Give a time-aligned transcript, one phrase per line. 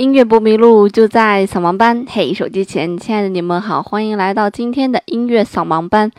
[0.00, 2.06] 音乐不迷路，就在扫盲班。
[2.08, 6.10] 嘿，手机前亲爱的你们好，欢迎来到今天的音乐扫盲班。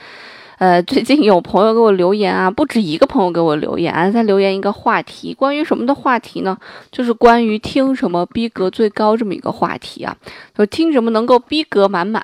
[0.60, 6.56] 呃， 最近有朋友给我留言啊，不止一个朋友给我留言啊，在留言一个话题，关于什么的话题呢？
[6.92, 10.16] 就是关于听什么逼格最高这么一个话题啊，
[10.56, 12.24] 就听什么能够逼格满满。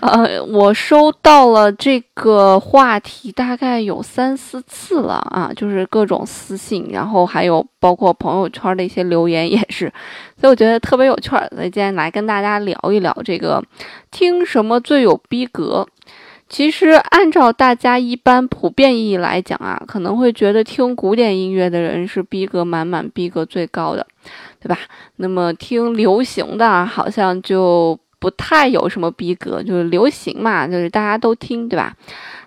[0.00, 9.92] 呃，我收到了这个话题大概有三四次了啊，就是各种私信，然后还有包括朋友圈的一些留言也是，
[10.40, 11.48] 所以我觉得特别有趣儿。
[11.52, 13.60] 所以今天来跟大家聊一聊这个
[14.12, 15.84] 听什么最有逼格。
[16.48, 24.06] 其实按照大家一般普遍意义来讲啊，可能会觉得听古典音乐的人是逼格满满、逼格最高的，
[24.60, 24.78] 对吧？
[25.16, 27.98] 那么听流行的好像就。
[28.18, 31.94] 不太有什么逼格，就是流行嘛，就是大家都听，对吧？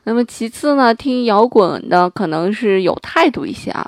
[0.04, 3.88] 那么其次呢，听摇滚的可能是有态度一些啊。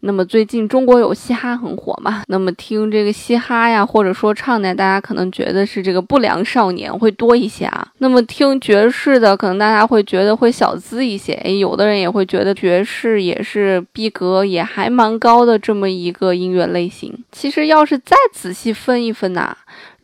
[0.00, 2.22] 那么最近中国有嘻哈很火嘛？
[2.28, 7.88] 那么听这个嘻哈呀，或者说唱呢，大家可能觉得是这个不良少年会多一些啊。
[7.98, 11.32] 那么听爵士的，可能大家会觉得会小资一些。
[11.42, 17.12] 诶，有的人也会觉得爵士也是逼格也还蛮高的这么一个音乐类型。
[17.32, 19.56] 其实要是再仔细分一分呐，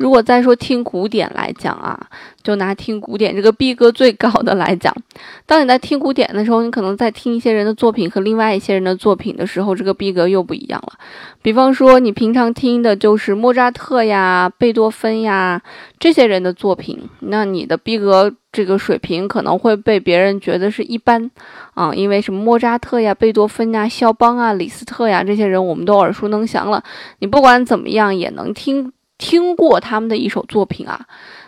[0.02, 2.08] 如果再说听古典来讲啊。
[2.42, 4.92] 就拿听古典这个逼格最高的来讲，
[5.46, 10.94] 当你在听古典的时候，你可能在听一些人的作品和另外一些人的作品的时候，这个逼格又不一样了。
[11.40, 15.62] 比方说，你平常听的就是莫扎特呀、贝多芬呀
[16.00, 21.30] 这些人的作品，那你的逼格这个水平可能会被别人觉得是一般
[21.74, 26.82] 啊，因为什么莫扎特呀、贝多芬呀、肖邦啊、李斯特呀这些人我们都耳熟能详了，
[27.20, 28.92] 你不管怎么样也能听
[29.22, 31.06] 听过他们的一首作品啊。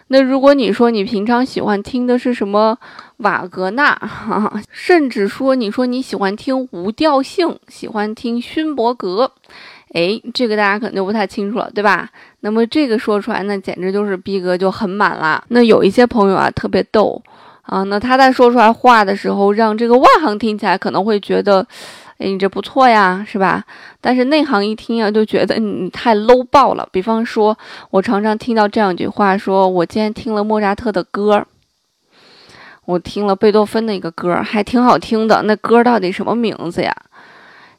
[0.08, 2.78] 那如果你说你平常喜欢听的是什么
[3.16, 4.00] 瓦格纳，
[4.70, 9.32] 甚至说你说你喜欢听无调性，喜欢听勋伯格，
[9.92, 12.08] 哎，这个大家可能就不太清楚了，对吧？
[12.40, 15.42] 那么这个说出来，那简直就是逼格就很满了。
[15.48, 17.20] 那有一些朋友啊，特别逗
[17.62, 21.66] 啊，那他在说出来话的时候，让这个外行听起来可能会觉得。
[22.18, 23.64] 哎，你这不错呀，是吧？
[24.00, 26.88] 但是内行一听啊，就觉得你太 low 爆了。
[26.92, 27.58] 比方说，
[27.90, 31.44] 我常常听到这样一句话：说我今天听了莫扎特的歌，
[32.84, 35.42] 我听了贝多芬的一个歌，还挺好听的。
[35.42, 36.94] 那歌到底什么名字呀？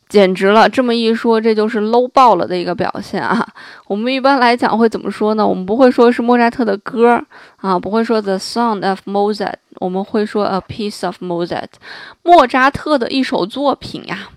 [0.08, 0.70] 简直了！
[0.70, 3.46] 这么一说，这就是 low 爆了的一个表现啊！
[3.88, 5.46] 我们一般来讲会怎么说呢？
[5.46, 7.20] 我们不会说是莫扎特的歌
[7.58, 11.70] 啊，不会说 the sound of Mozart，我们会说 a piece of Mozart，
[12.22, 14.30] 莫扎特的一首作品呀！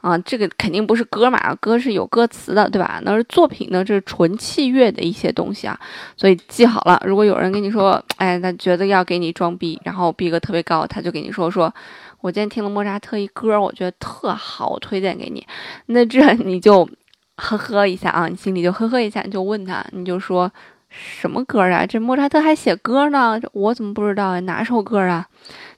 [0.00, 3.00] 啊，这个肯定不是歌嘛，歌是有歌词的，对吧？
[3.02, 5.76] 那是作品呢，这是纯器乐的一些东西啊，
[6.16, 7.02] 所以记好了。
[7.04, 11.74] 如果有人跟你说，哎，他觉得要给你装逼，然后逼格特别高，他就给你说说。
[12.20, 15.46] 我今天听了莫扎特一歌，我觉得特好，我推荐给你。
[15.86, 16.88] 那这你就
[17.36, 20.50] 呵呵一下啊，你心里就呵呵一下，你就问他，你就说
[20.88, 21.86] 什么歌啊？
[21.86, 24.40] 这莫扎特还写歌呢，我怎么不知道啊？
[24.40, 25.26] 哪首歌啊？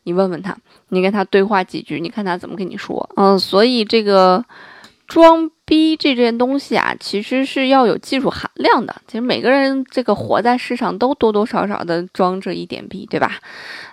[0.05, 0.57] 你问问他，
[0.89, 3.09] 你跟他对话几句，你看他怎么跟你说。
[3.17, 4.45] 嗯，所以这个。
[5.09, 8.97] 装逼这件东西啊，其实是要有技术含量的。
[9.07, 13.39] 其实每个人这个活在世上都多多少少的装着一点逼，对吧？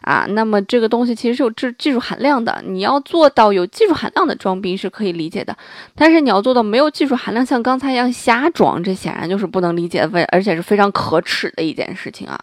[0.02, 2.64] 啊，那么这个东西其实是有这技术含量的。
[2.66, 5.56] 你要做到有技术含量的装逼是可以理解的，
[5.94, 12.40] 但是你要做到没有技术含量，像刚才一样瞎装，这显然就是不能理解的，而且是非常可耻的一件事情啊。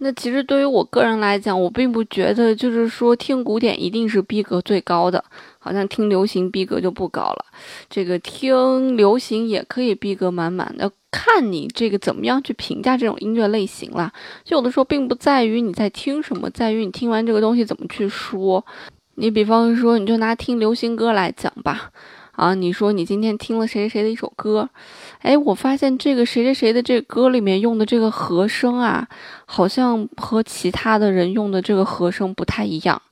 [0.00, 5.24] 那其实对于我个人来讲，我并不觉得就是说听古典一定是逼格最高的，
[5.58, 7.44] 好像听流行逼格就不高了。
[7.90, 14.12] 这个听流行也可以逼格满满的，看你这个怎么样去评价这种音乐类型啦。
[14.44, 18.64] 就有的时候并不在于你在听什么，在于你听完这个东西怎么去说。
[19.16, 21.90] 你比方说，你就拿听流行歌来讲吧。
[22.38, 24.70] 啊，你说你今天听了谁谁谁的一首歌，
[25.22, 29.08] 哎，我发现这个谁谁谁的这歌里面用的这个和声啊，
[29.44, 33.02] 好像和其他的人用的这个和声不太一样。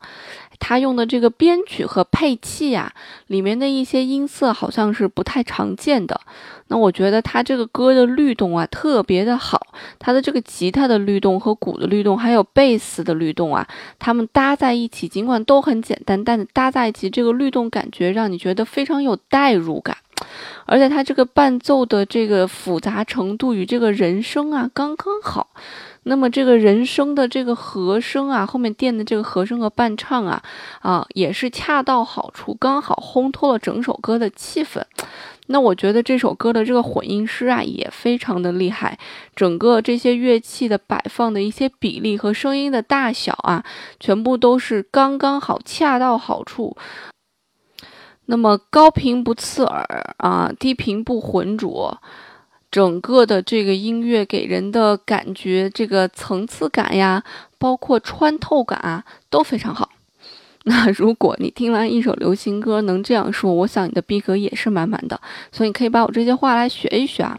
[0.59, 2.93] 他用的这个编曲和配器呀，
[3.27, 6.21] 里面的一些音色好像是不太常见的。
[6.69, 9.69] 那我觉得他这个歌的律动啊特别的好，
[10.01, 13.67] 他的这个吉他的律动和鼓的律动，还有贝斯的律动啊，
[14.01, 19.97] 他们搭在一起，尽管都很简单，但是搭在一起这个律动感觉让你觉得非常有代入感，
[20.65, 25.51] 而且他这个伴奏的这个复杂程度与这个人声啊刚刚好。
[26.09, 30.41] 那么这个人声的这个和声啊，后面垫的这个和声和伴唱啊，
[30.81, 34.81] 啊也是恰到好处，刚好烘托了整首歌的气氛。
[35.49, 38.97] 那我觉得这首歌的这个混音师啊也非常的厉害，
[39.35, 43.65] 整个这些乐器的摆放的一些比例和声音的大小啊，
[43.99, 46.77] 全部都是刚刚好，恰到好处。
[48.27, 52.01] 那么高频不刺耳啊，低频不浑浊。
[52.71, 57.23] 整个的这个音乐给人的感觉，这个层次感呀，
[57.59, 59.91] 包括穿透感啊，都非常好。
[60.69, 65.21] 那如果你听完一首流行歌能这样说，我想你的逼格也是满满的。
[65.53, 67.39] 所以你可以把我这些话来学一学啊，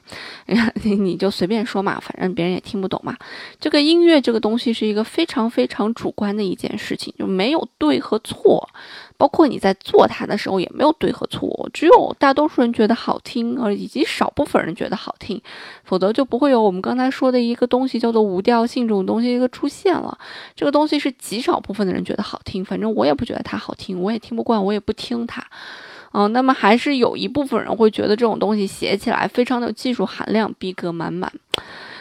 [0.83, 3.13] 你 你就随便说嘛，反正别人也听不懂嘛。
[3.59, 8.69] 这个音乐这个东西是一个非常非常主观的一件事情，就没有对和错。
[9.17, 15.41] 包括你在做它的时候也没有对和错，只有大多数人觉得好听，而以及少部分人觉得好听，
[15.83, 20.17] 否则就不会有我们刚才说的一个东西叫做无调性这种东西一个出现了。
[20.55, 25.43] 这个东西是极少部分的人觉得好听，反正我也不觉得它好听，我也听不惯，我也不听它。
[26.13, 31.31] 嗯，那么还是有一部分人会觉得这种东西写起来非常的有技术含量，逼格满满，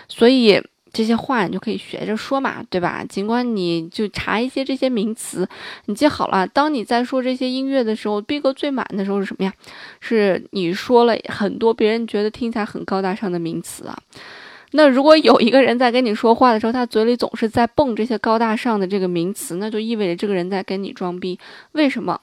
[0.08, 0.62] 所以。
[0.96, 3.04] 这些话你就可以学着说嘛，对吧？
[3.06, 5.46] 尽管你就查一些这些名词，
[5.84, 6.46] 你记好了。
[6.46, 9.52] 当你在说这些音乐的时候，逼格最满的时候是什么呀？
[10.00, 13.98] 是你说了很多别人觉得听起来很高大上的名词啊。
[14.72, 21.38] 那如果有一个人在跟你说话的时候，他嘴里总是在蹦这些高大上的这个名词，那就意味着这个人在跟你装逼。
[21.72, 22.19] 为什么？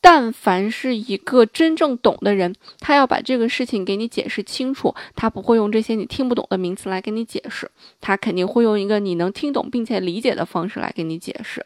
[0.00, 7.68] 但凡是一个真正懂的人，他要把这个事情给你解释清楚，他不会用这些你听不懂的名词来跟你解释，
[8.00, 11.64] 他肯定会用一个你能听懂并且理解的方式来跟你解释。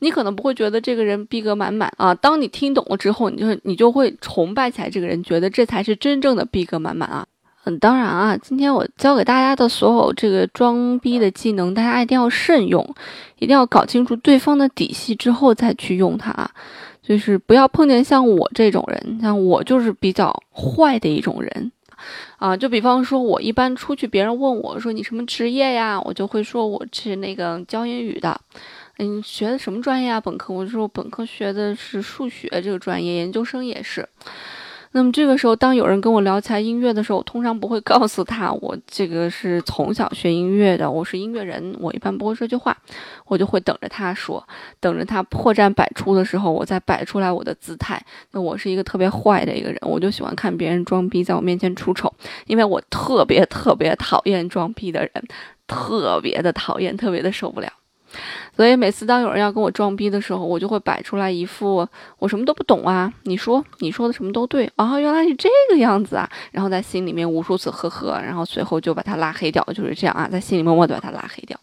[0.00, 7.26] 你可能不会觉得这个人逼格满满啊，当你听懂了之后，你就你就会崇拜起来这个人，觉得这才是真正的逼格满满啊。
[7.64, 12.94] 嗯，当然啊，今天我教给大家的所有这个装逼的技能，大家一定要慎用，
[13.38, 16.50] 一定要搞清楚对方的底细之后再去用它啊。
[17.06, 21.70] 就是不要碰见像我这种人，像我就是比较坏的一种人，
[22.38, 28.40] 啊，就比方说，我一般出去，别人问我说你什么职业呀，我就会说我是那个教英语的，
[28.98, 30.20] 嗯，学的什么专业啊？
[30.20, 34.08] 本科，我就说本科学的是数学这个专业，研究生也是。
[34.92, 41.76] 那么这个时候，当有人跟我聊起来音乐的时候，我通常不会告诉他我这个是从小学音乐的，我是音乐人。
[41.80, 42.76] 我一般不会说句话，
[43.26, 44.42] 我就会等着他说，
[44.80, 48.02] 等着他破绽百出的时候，我再摆出来我的姿态。
[48.30, 52.12] 那我是一个特别坏的一个人，我就喜欢看别人装逼，在我面前出丑，
[52.46, 55.10] 因为我特别特别讨厌装逼的人，
[55.66, 57.70] 特别的讨厌，特别的受不了。
[58.56, 61.86] 所以每次当有人要跟我装逼的时候，我就会摆出来一副
[62.18, 71.58] 我什么都不懂啊，你说你说的什么都对啊，原来是这个样子啊，然后在心里面无数次呵呵，然后随后就把他拉黑掉，就是这样啊，在心里默默的把他拉黑掉。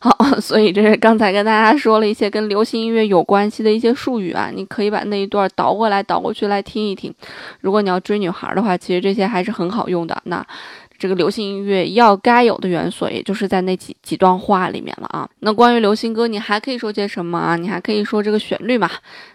[0.00, 0.10] 好，
[0.40, 7.14] 所以这是刚才跟大家说了一些跟流行音乐有关系的一些术语啊，你可以把那一段倒过来倒过去来听一听。
[7.60, 10.20] 如果你要追女孩的话，其实这些还是很好用的。
[10.24, 10.46] 那。
[10.96, 15.28] 这个流行音乐要该有的元素，也就是在那几几段话里面了啊。
[15.40, 17.56] 那关于流行歌，你还可以说些什么啊？
[17.56, 18.90] 你还可以说这个旋律嘛？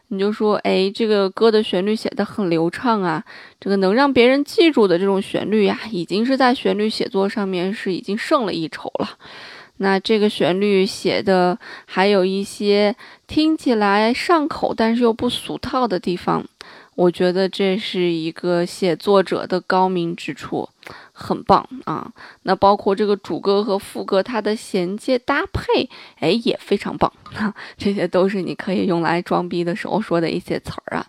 [0.07, 3.23] 你就说，哎，这个歌的旋律写的很流畅啊，
[3.59, 9.09] 这个能让别人记住的这种旋律呀，已经是在旋律写作上面是已经胜了一筹了。
[9.81, 12.95] 那这个旋律写的还有一些
[13.27, 16.43] 听起来上口，但是又不俗套的地方。
[16.99, 20.67] 我觉得这是一个写作者的高明之处，
[21.13, 22.11] 很棒啊！
[22.43, 27.09] 那包括这个主歌和副歌，它的衔接搭配，哎，也非常棒。
[27.77, 31.07] 这些都是你可以用来装逼的时候说的一些词儿啊。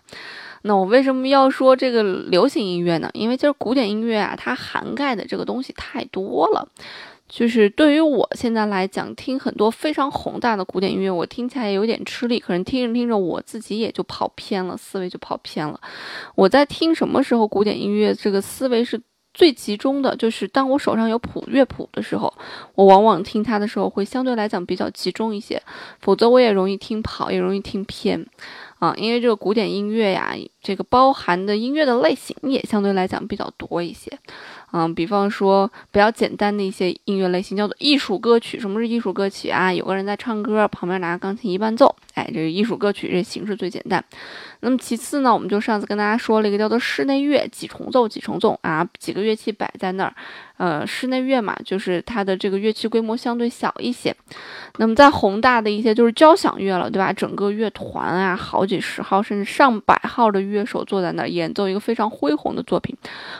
[0.61, 3.09] 那我为什么要说这个流行音乐呢？
[3.11, 6.69] 因为就是古典音乐啊，它涵盖的这个东西太多了。
[7.31, 12.37] 就是对于我现在来讲，听很多非常宏大的古典音乐，我听起来有点吃力。
[12.37, 15.79] 可能听着听着，我自己也就跑偏了，思维就跑偏了。
[16.35, 19.01] 我在听什么时候古典音乐，这个思维是
[19.33, 22.33] 最集中的，就是当我手上有谱乐谱的时候，
[22.75, 25.63] 我往往听它的时候会相对来讲比较集中一些，
[26.01, 28.27] 否则我也容易听跑，也容易听偏。
[28.79, 34.11] 啊，因为这个古典音乐呀，这个包含的音乐的类型也相对来讲比较多一些。
[34.71, 38.59] 嗯，比方说比较简单的一些音乐类型叫做艺术歌曲。
[38.59, 39.73] 什么是艺术歌曲啊？
[39.73, 44.03] 有个人在唱歌，旁边拿个钢琴一伴奏，哎，这是艺术歌曲，这形式最简单。
[44.61, 50.13] 那么其次呢，我们就上次跟大家说了一个叫做室内乐，几重奏几重奏啊，几个乐器摆在那儿。
[50.57, 54.15] 呃，室内乐嘛，就是它的这个乐器规模相对小一些。
[54.77, 57.11] 那么再宏大的一些就是交响乐了，对吧？
[57.11, 62.95] 整个乐团啊，好几十号甚至上百号的乐手坐在那儿演奏一个非常恢宏的作品，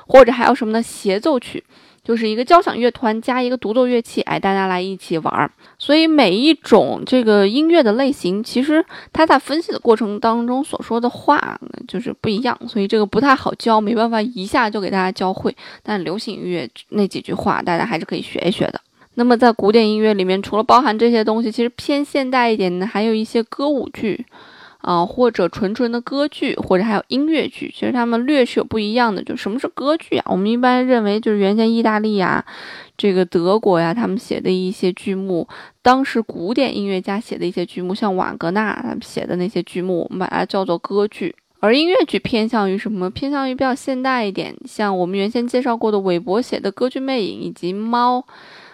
[0.07, 0.81] 或者还有什么呢？
[0.81, 1.63] 协奏曲。
[2.03, 5.49] 就是一个交响乐团加一个独奏乐器，哎，大家来一起玩儿。
[5.77, 15.55] 所以每一种这个音乐的类型，其实它在分析的过程当中所说的话就是不一样，所以这个不太好教，没办法一下就给大家教会。
[15.83, 18.81] 但流行音乐那几句话，大家还是可以学一学的。
[19.13, 24.25] 那么在古典音乐里面，除了包含这些东西，其实偏现代一点的，还有一些歌舞剧。
[24.81, 29.23] 啊，或者纯纯的歌剧，或者还有音乐剧，其实他们略是有不一样的。
[29.23, 30.25] 就什么是歌剧啊？
[30.29, 32.43] 我们一般认为就是原先意大利呀、
[32.97, 35.47] 这个德国呀，他们写的一些剧目，
[35.81, 41.35] 当时古典音乐家写的一些剧目，像瓦格纳他们写的那些剧目，我们把它叫做歌剧。
[41.59, 43.07] 而音乐剧偏向于什么？
[43.11, 48.17] 偏向于比较现代一点，像我们原先介绍过的韦伯写的《歌剧魅影》以及《猫》，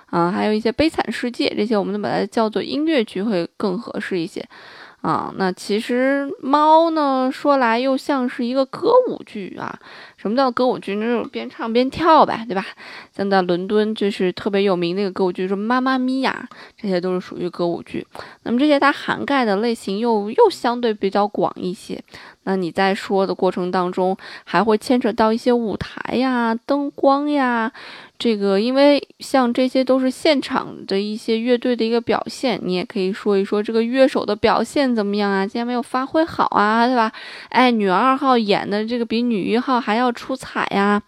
[0.06, 4.42] 啊，还有一些《悲惨世界》这些，我们都把它叫做音乐剧会更合适一些。
[5.02, 9.80] 啊，那其实猫呢，说来又像是一个歌舞剧啊。
[10.18, 10.96] 什么叫歌舞剧？
[10.96, 12.66] 那种边唱边跳呗，对吧？
[13.16, 18.06] 像在伦敦就是特别有名的一个歌舞剧，说《妈妈咪呀》，这些都是属于歌舞剧。
[18.44, 22.04] 那么这些它涵盖的类型又又相对比较广一些。
[22.44, 27.72] 那你在说的过程当中，还会牵扯到一些舞台呀、灯光呀。
[28.20, 35.46] 这个，因为像这些都是现场的一些乐队的一个表现，你也可以说一说这个乐手的表现怎么样啊？
[35.46, 37.12] 今天没有发挥好啊，对吧？
[37.50, 41.02] 哎，女二号演的这个比女一号还要要出彩呀。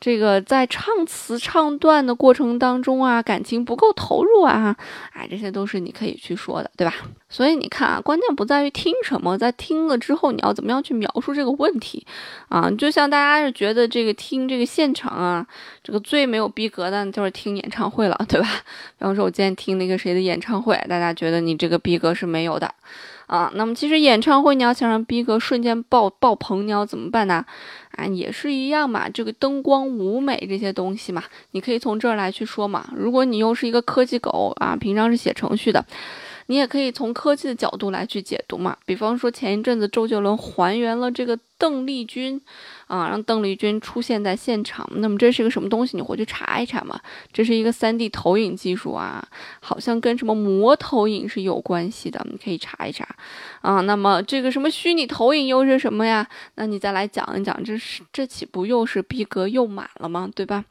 [0.00, 4.74] 这个在唱词唱段的过程当中啊，感情不够投入啊，
[5.12, 6.94] 哎，这些都是你可以去说的，对吧？
[7.28, 12.06] 所以你看啊，关键不在于听什么，在听了之后你要怎么样去描述这个问题
[12.48, 12.70] 啊？
[12.70, 15.46] 就像大家是觉得这个听这个现场啊，
[15.84, 18.48] 这个最没有逼格的就是听演唱会了，对吧？
[18.98, 22.74] 比方说我今天听那个谁的演唱会，大家觉得你这个逼格是没有的。
[23.26, 27.44] 啊，那么其实演唱会你要想让逼格瞬间爆爆棚，你要怎么办呢？
[27.96, 32.88] 啊，也是一样嘛，这个灯光舞美这些东西嘛，你可以从这儿来去说嘛。
[32.94, 35.84] 如果你又是一个科技狗啊，平常是写程序的，
[36.46, 38.76] 你也可以从科技的角度来去解读嘛。
[38.84, 42.40] 比方说前一阵子周杰伦还原了这个邓丽君。
[42.90, 45.96] 啊，让邓丽君出现在现场，那么这是个什么东西？
[45.96, 47.00] 你回去查一查嘛。
[47.32, 49.24] 这是一个 3D 投影技术啊，
[49.60, 53.06] 好像跟什么魔投影是有关系的，你可以查一查。
[53.60, 56.26] 啊，那么这个什么虚拟投影又是什么呀？
[56.56, 60.28] 那你再来讲一讲，这是这岂不又是逼格又满了吗？
[60.34, 60.64] 对吧？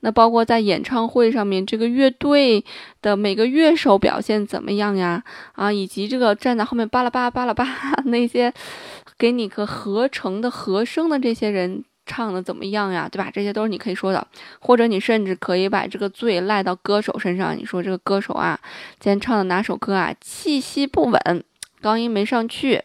[0.00, 2.64] 那包括在演唱会上面，这个乐队
[3.02, 5.22] 的每个乐手表现怎么样呀？
[5.52, 7.66] 啊，以及这个站在后面巴拉巴拉巴拉巴
[8.06, 8.50] 那些。
[9.18, 13.08] 给你个合成的和声的这些人唱的怎么样呀？
[13.10, 13.30] 对吧？
[13.32, 14.26] 这些都是你可以说的，
[14.60, 17.56] 或者你甚至可以把这个罪赖到歌手身上。
[17.56, 18.58] 你说这个歌手啊，
[19.00, 20.14] 今天唱的哪首歌啊？
[20.20, 21.44] 气息不稳，
[21.80, 22.82] 高音没上去，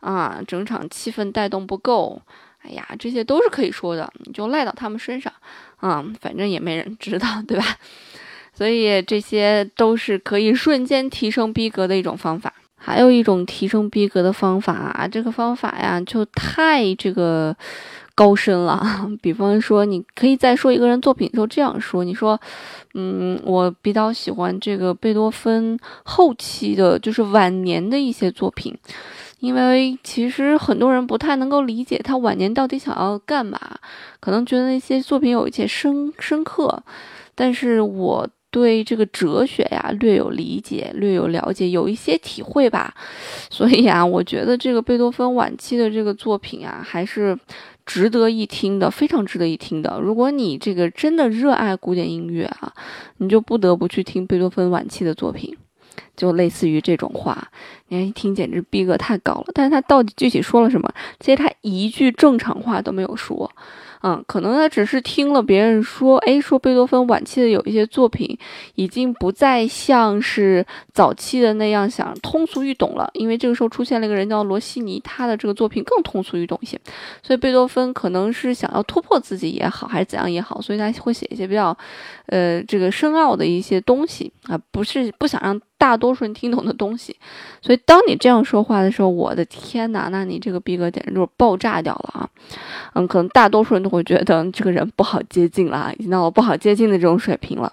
[0.00, 2.20] 啊，整场气氛带动不够。
[2.62, 5.32] 哎呀，这些都是可以说的，你就赖到他们身上，
[5.76, 7.64] 啊，反正也没人知道， 对吧？
[8.54, 12.52] 所以这些都是可以瞬间提升逼格的一种方法。
[12.84, 17.56] 还有一种提升逼格的方法，这个方法呀就太这个
[18.16, 18.84] 高深了。
[19.22, 22.38] 比方说，你可以在说一个人作品的时候这样说：你说，
[22.94, 28.76] 嗯，我比较喜欢这个贝多芬后期的，就是晚年的一些作品，
[29.38, 33.58] 因为其实很多人不太能够理解他晚年到底想要干嘛，
[34.18, 36.82] 可能觉得那些作品有一些深深刻，
[37.36, 38.28] 但是我。
[38.52, 42.94] 对这个哲学呀，略有理解，略有了解，有一些体会吧。
[43.50, 47.36] 所以呀，我觉得这个贝多芬晚期的这个作品啊，还是
[47.86, 49.98] 值得一听的，非常值得一听的。
[50.00, 52.72] 如果你这个真的热爱古典音乐啊，
[53.16, 55.56] 你就不得不去听贝多芬晚期的作品。
[56.14, 57.50] 就类似于这种话，
[57.88, 59.46] 你一听简直逼格太高了。
[59.54, 60.92] 但是他到底具体说了什么？
[61.20, 63.50] 其实他一句正常话都没有说。
[64.02, 68.36] 嗯，可能他只是听了别人说，哎，说贝多芬晚期的有一些作品
[68.74, 76.80] 已经不再像是早期的那样想通俗易懂了，因为这个时候出现了一个人叫罗西尼，他的这个作品更通俗易懂一些，
[77.22, 81.76] 所以贝多芬可能是想要突破自己也好，还是怎样也好，所以他会写一些比较，
[82.26, 87.16] 呃，这个深奥的一些东西啊，不是不想让大多数人听懂的东西。
[87.60, 92.30] 所以当你这样说话的时候，我的天哪，那你这个逼格简直就是爆炸掉了啊！
[92.94, 97.72] 嗯，可能大多数人都会觉得这个人不好接近了，已经到了不好接近的这种水平了。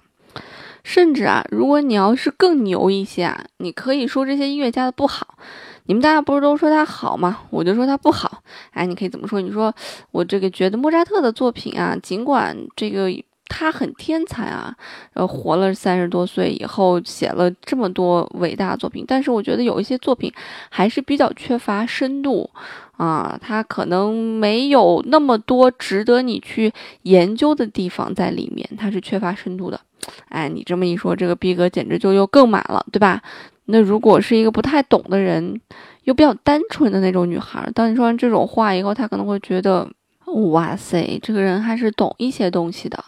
[0.83, 5.37] 甚至啊，如果你要是更牛一些啊，你可以说这些音乐家的不好。
[5.85, 7.41] 你们大家不是都说他好吗？
[7.51, 8.41] 我就说他不好。
[8.71, 9.39] 哎，你可以怎么说？
[9.39, 9.71] 你说
[10.09, 13.11] 我这个觉得莫扎特的作品啊，尽管这个。
[13.49, 14.73] 他很天才啊，
[15.13, 20.31] 呃，活了三十多岁以后写了这么多伟大作品，但是我觉得有一些作品
[20.69, 22.49] 还是比较缺乏深度
[22.95, 29.81] 啊，他可能没有那么多值得你去研究的地方在里面，他是缺乏深度的。
[30.29, 33.21] 哎，你这么一说，这个逼格简直就又更满了，对吧？
[33.65, 35.59] 那如果是一个不太懂的人，
[36.05, 39.87] 又比较单纯的那种女孩，当你说完这种话以后，她可能会觉得，
[40.51, 43.03] 哇塞，这个人还是懂一些东西的。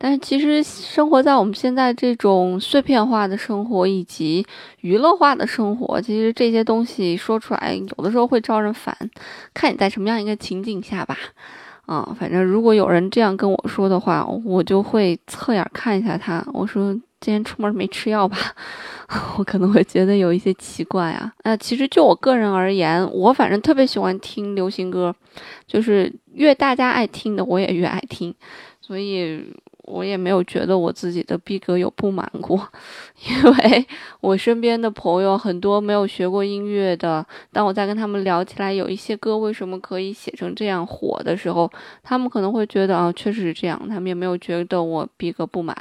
[0.00, 4.46] 但是其实生活在我们现在这种碎片化的生活以及
[4.82, 8.96] 娱乐化的生活，其实这些东西说出来有的时候会招人烦，
[9.52, 11.16] 看你在什么样一个情景下吧。
[11.86, 16.46] 啊，反正如果有人这样跟我说的话，我就会侧眼看一下他。
[16.52, 18.36] 我说今天出门没吃药吧？
[19.38, 21.32] 我可能会觉得有一些奇怪啊。
[21.42, 25.12] 那其实就我个人而言，我反正特别喜欢听流行歌，
[25.66, 28.34] 就是越大家爱听的，我也越爱听，
[28.80, 29.44] 所以。
[29.90, 32.68] 我也没有觉得我自己的逼格有不满过，
[33.26, 33.86] 因为
[34.20, 45.74] 我身边的朋友很多没有学过音乐的，当我在跟他们聊起来有一些歌为什么可以写成这样火的时候，他们可能会觉得啊，确实是这样，他们也没有觉得我逼格不满，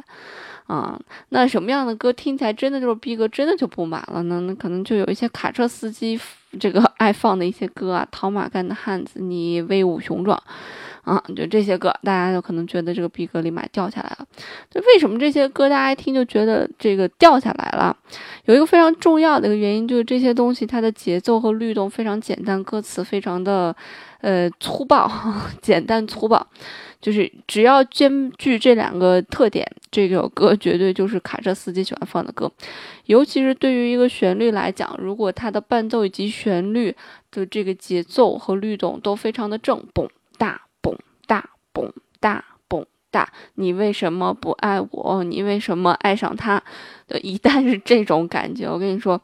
[0.68, 0.98] 啊，
[1.28, 4.40] 那什么样的歌听起来真的就是逼格真的就不满了呢？
[4.48, 6.18] 那可能就有一些卡车司机
[6.60, 10.42] 这个 爱放的一些歌啊，套马杆的汉子，你威武雄壮。
[11.04, 14.28] 啊，就这些歌，大家就可能觉得这个逼格立马掉下来了。
[14.70, 17.96] 就为什么这些歌大家一听就觉得这个掉下来了？
[18.44, 23.74] 有一个非常重要的一个原因，就是这些东西它的节奏和律动非常简单，歌词非常的
[24.20, 25.10] 呃粗暴，
[25.64, 26.46] 简单粗暴。
[27.00, 32.52] 就是只要兼具这两个特点，这首歌绝对就是卡车司机喜欢放的歌。
[33.06, 36.96] 尤其是对于一个旋律来讲，如果它的伴奏以及旋律
[37.32, 40.62] 的这个节奏和律动都非常的正，蹦大。
[40.80, 41.92] 蹦大蹦
[42.22, 45.24] 大蹦大，你为什么不爱我？
[45.26, 46.64] 你为什么爱上他？
[47.08, 49.22] 的一旦是这种感觉，我跟你说，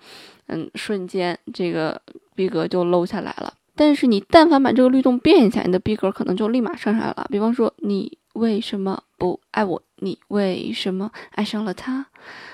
[0.48, 2.02] 嗯，瞬间这个
[2.36, 3.54] 逼格就搂下来了。
[3.76, 7.26] 但是你但凡把这个律动变一下，你的逼格可能就立马上来了。
[7.30, 9.82] 比方说，你为什么不爱我？
[9.98, 12.06] 你为什么爱上了他？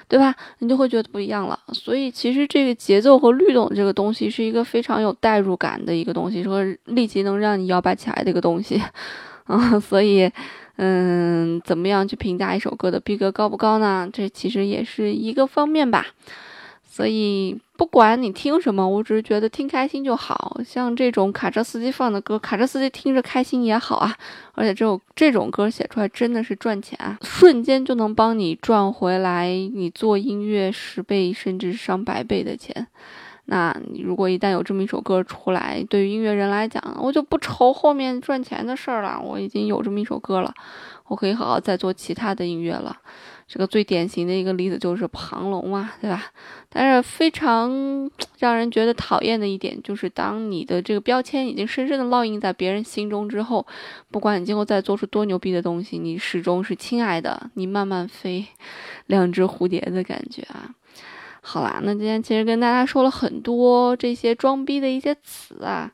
[0.07, 0.35] 对吧？
[0.59, 1.59] 你就会觉得不一样了。
[1.73, 8.81] 所以其实这个节奏和律动这个东西是一个非常有代入感的一个东西，说立即能让你摇摆起来的一个东西。
[9.45, 10.31] 啊，所以，
[10.75, 14.07] 嗯，怎么样去评价一首歌的逼格高不高呢？
[14.13, 16.05] 这其实也是一个方面吧。
[16.99, 20.59] 所以，不管你听什么，我只是觉得听开心就好。
[20.65, 24.13] 像这种卡车司机放的歌，卡车司机听着开心也好啊。
[24.53, 32.85] 而且这种这种歌写出来真的是赚钱啊，瞬间就能帮你赚回来你做音乐十倍甚至上百倍的钱。
[33.45, 39.17] 那如果一旦有这么一首歌出来，对于音乐人来讲，我就不愁后面赚钱的事儿了。
[39.23, 40.53] 我已经有这么一首歌了，
[41.07, 42.93] 我可以好好再做其他的音乐了。
[43.51, 46.23] 这个最典型的一个例子就是庞龙嘛，对吧？
[46.69, 47.67] 但是非常
[48.37, 53.65] 让人觉得讨厌的一点就是，当你的这个标签已经深深的烙印在别人心中之后，
[54.11, 58.45] 不管你今后再做出多牛逼的东西，你始终是亲爱的，你慢慢飞，
[59.07, 60.69] 两只蝴蝶的感觉啊。
[61.41, 65.91] 好啦，那今天其实跟大家说了很多这些装逼的一些词啊，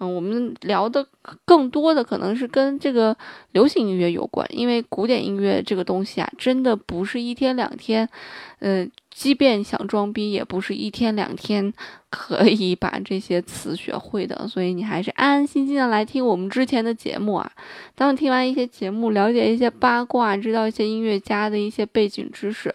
[0.00, 1.06] 嗯，我们聊的
[1.44, 3.16] 更多的可能是跟这个
[3.52, 8.08] 流行音乐有关，因为古典音乐这个东西啊，真的不是一天两天，
[8.60, 8.86] 呃。
[9.10, 11.74] 即便想装逼，也不是一天两天
[12.08, 17.50] 可以把这些词学会的，所以你还是安安心心的来听我们之前的节目啊。
[17.96, 22.72] 当你听完一些节目，了解一些八卦，知道一些音乐家的一些背景知识，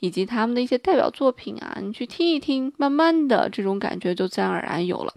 [0.00, 5.14] 以及他们的一些代表作品啊，你去听一听，慢慢的这种感觉就自然而然有了。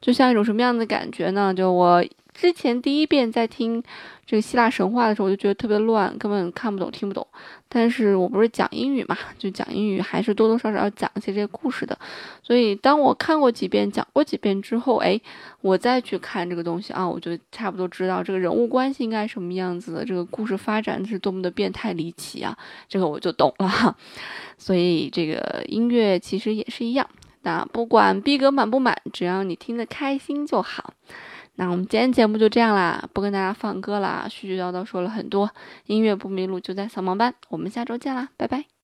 [0.00, 1.54] 就像一种什么样的感觉呢？
[1.54, 2.04] 就我
[2.36, 3.82] 之前第一遍在听。
[4.28, 7.24] 这个希腊神话的时候，我就觉得特别乱，根本看不懂、听不懂。
[7.68, 11.96] 但是我不是讲英语嘛，就讲英语还是多多少少要讲一些这些故事的。
[12.42, 15.20] 所以当我看过几遍、讲过几遍之后，哎，
[15.60, 23.96] 我再去看这个东西啊，我就差不多知道这个人物关系应该什么样子的，这个故事发展是多么的变态离奇啊，这个我就懂了。
[24.58, 27.08] 所以这个音乐其实也是一样，
[27.42, 30.92] 那不管逼格满不满，只要你听得开心就好。
[31.56, 35.50] 那我们今天节目就这样啦，不跟大家放歌啦，絮絮叨叨说了很多，
[35.86, 38.66] 音乐不迷路就在扫盲班，我们下周见啦，拜拜。